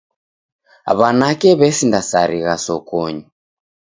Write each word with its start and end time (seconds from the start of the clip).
W'anake 0.97 1.49
w'esindasarigha 1.59 2.55
sokonyi. 2.65 3.23